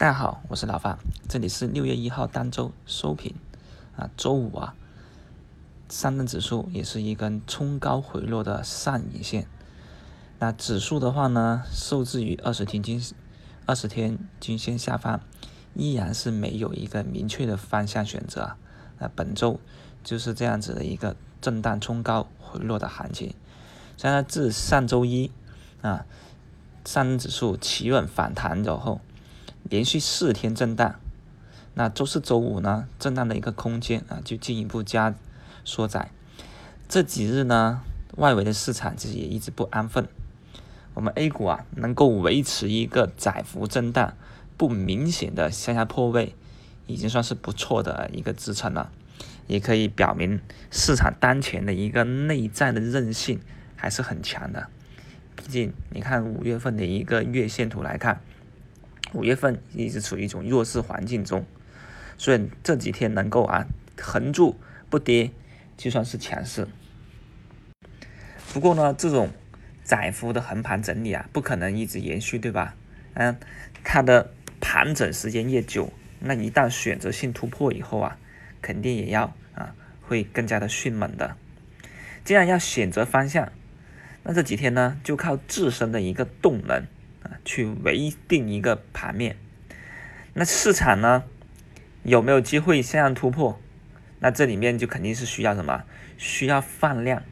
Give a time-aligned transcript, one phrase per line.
[0.00, 0.96] 大家好，我是老范，
[1.28, 3.34] 这里是六月一号单周收评
[3.94, 4.74] 啊，周五啊，
[5.90, 9.46] 上证指数也是一根冲高回落的上影线。
[10.38, 12.98] 那指数的话呢，受制于二十天均
[13.66, 15.20] 二十天均线下方，
[15.74, 18.56] 依然是没有一个明确的方向选择。
[18.98, 19.60] 那本周
[20.02, 23.34] 就是这样子的一个震荡冲高回落的行情。
[23.98, 25.30] 现在自上周一
[25.82, 26.06] 啊，
[26.86, 29.02] 上证指数企稳反弹之后。
[29.64, 30.96] 连续四天震荡，
[31.74, 35.14] 那周四周五呢，震荡的一个空间啊，就进一步加
[35.64, 36.10] 缩窄。
[36.88, 37.82] 这几日呢，
[38.16, 40.08] 外围的市场其实也一直不安分。
[40.94, 44.14] 我们 A 股啊，能够维持一个窄幅震荡、
[44.56, 46.34] 不明显的向下破位，
[46.88, 48.90] 已经算是不错的一个支撑了，
[49.46, 50.40] 也可以表明
[50.72, 53.38] 市场当前的一个内在的韧性
[53.76, 54.68] 还是很强的。
[55.36, 58.20] 毕竟你看五月份的一个月线图来看。
[59.12, 61.44] 五月份一直处于一种弱势环境中，
[62.16, 63.66] 所以这几天能够啊
[64.00, 64.56] 横住
[64.88, 65.30] 不跌，
[65.76, 66.68] 就算是强势。
[68.52, 69.30] 不过呢，这种
[69.84, 72.76] 窄幅的横盘整理啊，不可能一直延续，对吧？
[73.14, 73.36] 嗯，
[73.82, 78.18] 它的盘整时间越久，那一旦选择性突破以后啊，
[78.62, 81.36] 肯定也要啊会更加的迅猛的。
[82.24, 83.50] 既然要选择方向，
[84.22, 86.84] 那这几天呢，就靠自身的一个动能。
[87.30, 89.36] 啊，去维定一个盘面，
[90.34, 91.24] 那市场呢
[92.02, 93.58] 有没有机会向上突破？
[94.18, 95.84] 那这里面就肯定是需要什么？
[96.18, 97.22] 需要放量，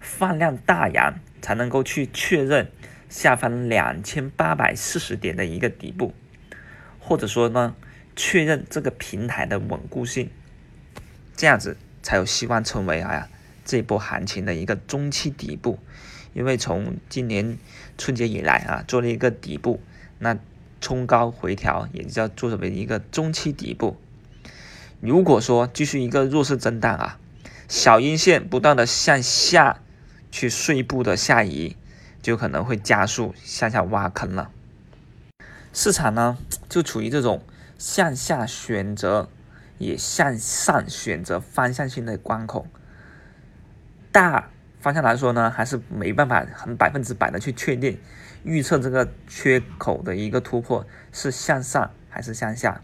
[0.00, 2.70] 放量大阳才能够去确认
[3.08, 6.12] 下方两千八百四十点的一个底部，
[6.98, 7.74] 或者说呢，
[8.14, 10.28] 确认这个平台的稳固性，
[11.34, 13.30] 这样子才有希望成为啊
[13.64, 15.78] 这波行情的一个中期底部。
[16.34, 17.58] 因为从今年
[17.96, 19.80] 春节以来啊，做了一个底部，
[20.18, 20.36] 那
[20.80, 23.96] 冲高回调也叫做为一个中期底部。
[25.00, 27.18] 如果说继续一个弱势震荡啊，
[27.68, 29.80] 小阴线不断的向下
[30.30, 31.76] 去碎步的下移，
[32.20, 34.50] 就可能会加速向下挖坑了。
[35.72, 36.36] 市场呢
[36.68, 37.42] 就处于这种
[37.78, 39.28] 向下选择，
[39.78, 42.66] 也向上选择方向性的关口，
[44.10, 44.50] 大。
[44.84, 47.98] 方向来说呢，还是没办法很百分之百的去确定
[48.42, 52.82] 预测这个缺口的一个突破是向上还是向下。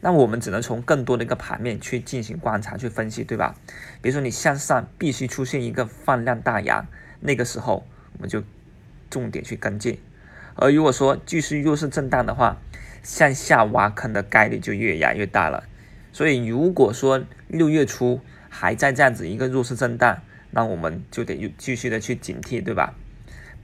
[0.00, 3.56] 那我们只能从更多的一个盘面去进行观察去分析，对吧？
[4.00, 6.86] 比如说你向上必须出现一个放量大阳，
[7.18, 8.44] 那个时候我们就
[9.10, 9.98] 重点去跟进。
[10.54, 12.58] 而如果说继续弱势震荡的话，
[13.02, 15.64] 向下挖坑的概率就越压越大了。
[16.12, 20.22] 所以如果说六月初还在这样子一个弱势震荡，
[20.58, 22.92] 那我们就得继续的去警惕，对吧？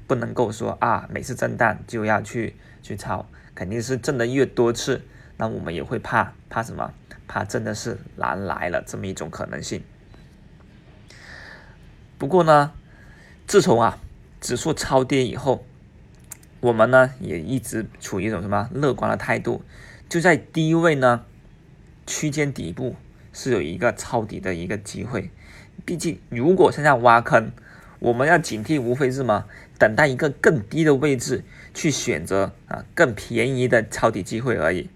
[0.07, 5.03] 不能够说啊，每次震荡就要去去抄，肯定是震的越多次，
[5.37, 6.95] 那我们也会怕怕什么？
[7.27, 9.83] 怕真的是难来了这么一种可能性。
[12.17, 12.73] 不过呢，
[13.45, 13.99] 自从啊
[14.41, 15.67] 指数超跌以后，
[16.61, 19.65] 我们呢也一直处于一种什么乐观的态度，
[20.09, 21.25] 就在低位呢
[22.07, 22.95] 区间底部
[23.35, 25.31] 是有一个抄底的一个机会。
[25.85, 27.51] 毕竟，如果现在挖坑，
[27.99, 29.45] 我们要警惕，无非是什么？
[29.79, 31.43] 等待一个更低的位置
[31.75, 34.89] 去选择啊，更便宜的抄底机会而已。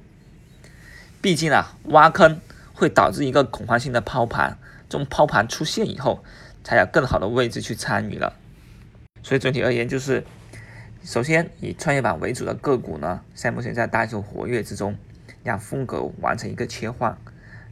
[1.20, 2.40] 毕竟啊，挖坑
[2.72, 4.56] 会导致一个恐慌性的抛盘，
[4.88, 6.24] 这种抛盘出现以后，
[6.62, 8.36] 才有更好的位置去参与了。
[9.22, 10.24] 所以整体而言，就是
[11.02, 14.96] 首先以创业板为主的个股呢，在目前在大幅活跃之中，
[15.42, 17.18] 让风格完成一个切换。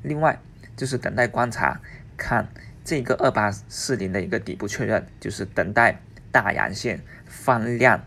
[0.02, 0.40] 另外
[0.76, 1.80] 就是等待观察，
[2.16, 2.48] 看。
[2.88, 6.00] 这个二八四零的一个底部确认，就是等待
[6.30, 8.04] 大阳线放量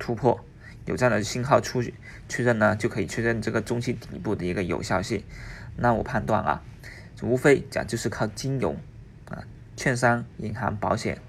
[0.00, 0.44] 突破，
[0.84, 1.80] 有这样的信号出
[2.28, 5.22] 确认呢，就可以确认这个中期底部的一个有效性。
[5.76, 6.64] 那我判断啊，
[7.22, 8.74] 无非讲就是靠金融
[9.28, 9.44] 啊、
[9.76, 11.20] 券商、银行、保险，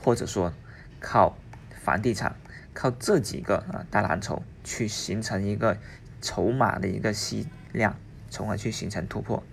[0.00, 0.54] 或者说
[1.00, 1.36] 靠
[1.84, 2.34] 房地产，
[2.72, 5.76] 靠这几个啊大蓝筹去形成一个
[6.22, 7.98] 筹码的一个吸量，
[8.32, 9.44] 从而去形成突破，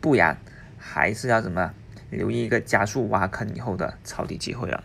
[0.00, 0.36] 不然。
[0.86, 1.72] 还是要怎么
[2.10, 4.84] 留意一个加速挖坑以后的抄底机会了。